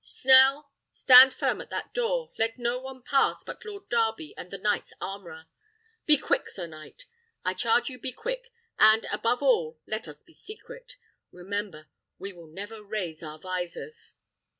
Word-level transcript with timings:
Snell! 0.03 0.71
stand 0.89 1.31
firm 1.31 1.61
at 1.61 1.69
that 1.69 1.93
door; 1.93 2.31
let 2.39 2.57
no 2.57 2.79
one 2.79 3.03
pass 3.03 3.43
but 3.43 3.63
Lord 3.63 3.87
Darby 3.87 4.33
and 4.35 4.49
the 4.49 4.57
knight's 4.57 4.91
armourer. 4.99 5.45
Be 6.07 6.17
quick, 6.17 6.49
sir 6.49 6.65
knight! 6.65 7.05
I 7.45 7.53
charge 7.53 7.87
you 7.87 7.99
be 7.99 8.11
quick: 8.11 8.51
and, 8.79 9.05
above 9.11 9.43
all, 9.43 9.79
let 9.85 10.07
us 10.07 10.23
be 10.23 10.33
secret. 10.33 10.95
Remember, 11.31 11.85
we 12.17 12.33
will 12.33 12.47
never 12.47 12.81
raise 12.81 13.21
our 13.21 13.37
visors. 13.37 14.15